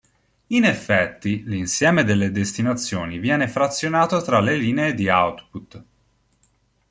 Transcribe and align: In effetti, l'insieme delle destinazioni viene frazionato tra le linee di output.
In 0.47 0.63
effetti, 0.63 1.43
l'insieme 1.45 2.03
delle 2.03 2.31
destinazioni 2.31 3.19
viene 3.19 3.47
frazionato 3.47 4.19
tra 4.23 4.39
le 4.39 4.55
linee 4.57 4.95
di 4.95 5.07
output. 5.09 5.83